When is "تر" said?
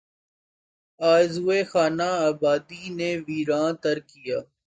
3.83-3.97